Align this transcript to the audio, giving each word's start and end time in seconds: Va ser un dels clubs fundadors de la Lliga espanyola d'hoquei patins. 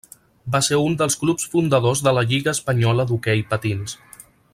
Va 0.53 0.61
ser 0.67 0.77
un 0.85 0.95
dels 1.01 1.17
clubs 1.23 1.45
fundadors 1.51 2.01
de 2.07 2.13
la 2.19 2.23
Lliga 2.31 2.55
espanyola 2.59 3.05
d'hoquei 3.13 3.45
patins. 3.53 3.95